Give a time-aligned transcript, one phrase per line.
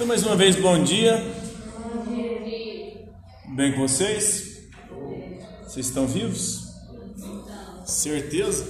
[0.00, 1.22] Então, mais uma vez, bom dia.
[3.54, 4.70] Bem com vocês?
[5.62, 6.72] Vocês estão vivos?
[7.84, 8.66] Certeza?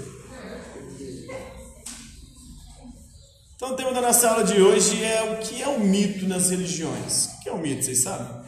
[3.55, 6.51] Então, o tema da nossa aula de hoje é o que é o mito nas
[6.51, 7.27] religiões.
[7.27, 8.43] O que é o mito, vocês sabem?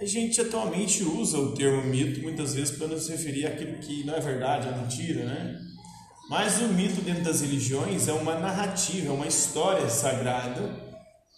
[0.00, 4.14] A gente atualmente usa o termo mito muitas vezes para nos referir àquilo que não
[4.14, 5.73] é verdade, é mentira, né?
[6.28, 10.62] Mas o mito dentro das religiões é uma narrativa, é uma história sagrada,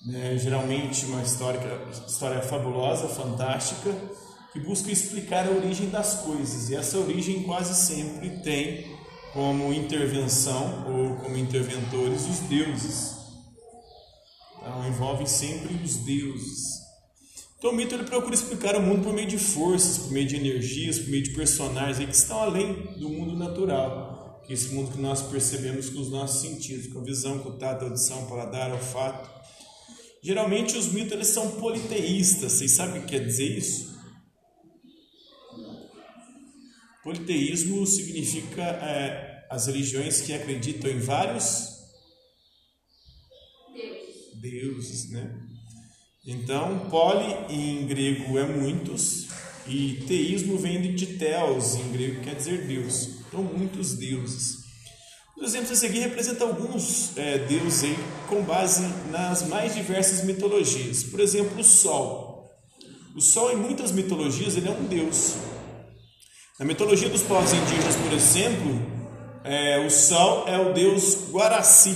[0.06, 0.38] né?
[0.38, 1.60] geralmente uma história,
[2.06, 3.92] história fabulosa, fantástica,
[4.52, 6.70] que busca explicar a origem das coisas.
[6.70, 8.96] E essa origem quase sempre tem
[9.32, 13.16] como intervenção ou como interventores os deuses.
[14.56, 16.76] Então envolve sempre os deuses.
[17.58, 20.36] Então o mito ele procura explicar o mundo por meio de forças, por meio de
[20.36, 24.15] energias, por meio de personagens que estão além do mundo natural
[24.46, 27.58] que esse mundo que nós percebemos com os nossos sentidos, com a visão, com o
[27.58, 29.28] tato, a audição, o paladar, o olfato.
[30.22, 32.52] Geralmente os mitos eles são politeístas.
[32.52, 33.96] Vocês sabem o que quer dizer isso?
[37.02, 41.68] Politeísmo significa é, as religiões que acreditam em vários
[43.72, 44.40] Deus.
[44.40, 45.40] deuses, né?
[46.26, 49.28] Então, poli em grego é muitos
[49.68, 53.16] e teísmo vem de teos em grego, quer dizer Deus.
[53.36, 54.64] Então, muitos deuses.
[55.36, 61.02] Os exemplos a seguir representam alguns é, deuses aí, com base nas mais diversas mitologias.
[61.02, 62.48] Por exemplo, o Sol.
[63.14, 65.34] O Sol, em muitas mitologias, ele é um deus.
[66.58, 68.80] Na mitologia dos povos indígenas, por exemplo,
[69.44, 71.94] é, o Sol é o deus Guaraci.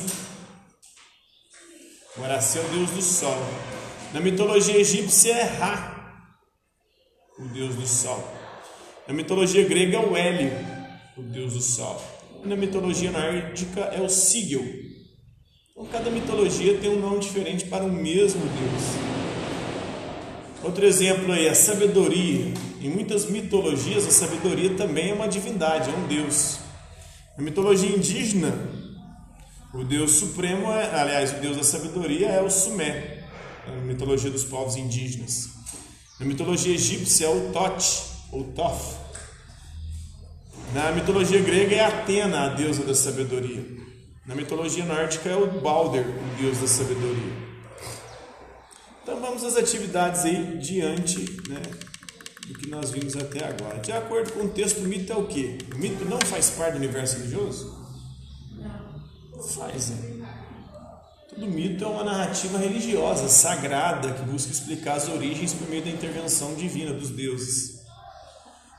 [2.18, 3.42] Guaraci é o deus do Sol.
[4.12, 6.28] Na mitologia egípcia é Ra,
[7.38, 8.22] o deus do Sol.
[9.08, 10.80] Na mitologia grega é o Hélio,
[11.16, 12.00] o deus do Sol.
[12.44, 14.64] E na mitologia nórdica é o Sigil.
[15.70, 19.11] Então, cada mitologia tem um nome diferente para o mesmo deus.
[20.62, 22.52] Outro exemplo aí, a sabedoria.
[22.83, 26.58] Em muitas mitologias, a sabedoria também é uma divindade, é um deus.
[27.36, 28.52] Na mitologia indígena,
[29.73, 33.24] o deus supremo, é, aliás, o deus da sabedoria é o Sumé,
[33.67, 35.48] na mitologia dos povos indígenas.
[36.18, 38.02] Na mitologia egípcia é o Tote,
[38.33, 39.09] ou Toth.
[40.73, 43.64] Na mitologia grega é Atena, a deusa da sabedoria.
[44.25, 47.33] Na mitologia nórdica é o Balder, o deus da sabedoria.
[49.03, 51.61] Então vamos às atividades aí diante né,
[52.47, 53.81] do que nós vimos até agora.
[53.81, 55.58] De acordo com o texto, o mito é o quê?
[55.75, 57.77] O mito não faz parte do universo religioso?
[59.33, 60.29] Não faz, né?
[61.29, 65.91] Todo mito é uma narrativa religiosa, sagrada, que busca explicar as origens por meio da
[65.91, 67.80] intervenção divina dos deuses.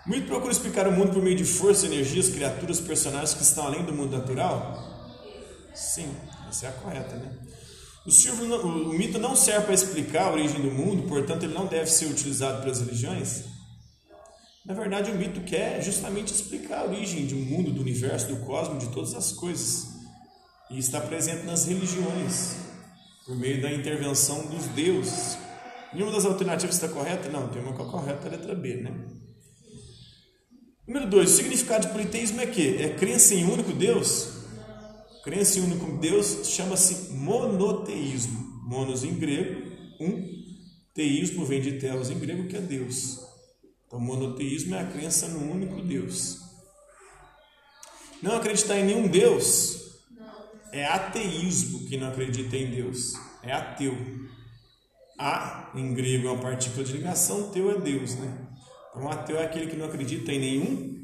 [0.05, 3.65] O mito procura explicar o mundo por meio de forças, energias, criaturas, personagens que estão
[3.65, 4.83] além do mundo natural?
[5.75, 6.11] Sim,
[6.49, 7.37] essa é a correta, né?
[8.03, 11.67] O, silvo, o mito não serve para explicar a origem do mundo, portanto, ele não
[11.67, 13.43] deve ser utilizado pelas religiões.
[14.65, 18.83] Na verdade, o mito quer justamente explicar a origem um mundo, do universo, do cosmos,
[18.83, 19.87] de todas as coisas.
[20.71, 22.55] E está presente nas religiões,
[23.25, 25.37] por meio da intervenção dos deuses.
[25.93, 27.29] Nenhuma das alternativas está correta?
[27.29, 28.91] Não, tem uma que é correta, a letra B, né?
[30.91, 34.27] Número 2, o significado de politeísmo é que é crença em um único Deus.
[35.23, 38.61] Crença em um único Deus chama-se monoteísmo.
[38.67, 39.71] Monos em grego,
[40.01, 40.29] um.
[40.93, 43.21] Teísmo vem de teos em grego, que é Deus.
[43.87, 46.39] Então, monoteísmo é a crença no único Deus.
[48.21, 50.01] Não acreditar em nenhum Deus
[50.73, 53.13] é ateísmo que não acredita em Deus.
[53.41, 53.97] É ateu.
[55.17, 58.40] A, em grego, é uma partícula de ligação, teu é Deus, né?
[58.91, 61.01] Então, ateu é aquele que não acredita em nenhum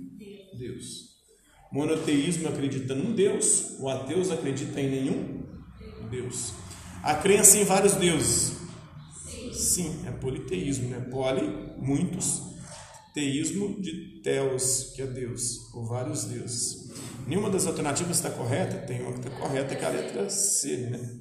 [0.58, 1.08] Deus.
[1.72, 5.44] Monoteísmo acredita num Deus, o ateu acredita em nenhum
[6.10, 6.54] Deus.
[7.04, 8.58] A crença em vários deuses.
[9.54, 11.00] Sim, é politeísmo, né?
[11.10, 12.42] Poli, muitos.
[13.14, 16.92] Teísmo de Theos, que é Deus, ou vários deuses.
[17.26, 20.78] Nenhuma das alternativas está correta, tem uma que está correta, que é a letra C,
[20.78, 21.20] né?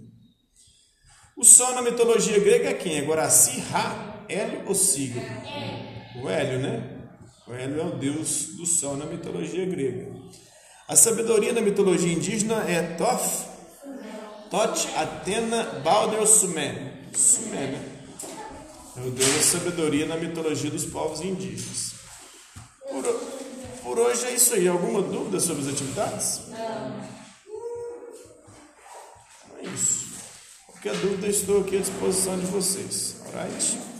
[1.36, 2.98] O sol na mitologia grega é quem?
[2.98, 5.22] É Guaraci, Ra, Hélio ou Siglo?
[6.22, 6.82] O Hélio, né?
[7.46, 10.10] O Hélio é o deus do sol na mitologia grega.
[10.88, 13.46] A sabedoria na mitologia indígena é Thoth,
[14.50, 16.92] Tot, Atena, Balder ou Sumé?
[17.14, 17.92] Sumé, né?
[18.96, 21.94] É o deus da sabedoria na mitologia dos povos indígenas.
[22.88, 23.04] Por,
[23.82, 24.68] por hoje é isso aí.
[24.68, 26.42] Alguma dúvida sobre as atividades?
[26.48, 27.16] Não.
[29.58, 30.06] É isso.
[30.66, 33.16] Qualquer dúvida, estou aqui à disposição de vocês.
[33.26, 33.95] Alright?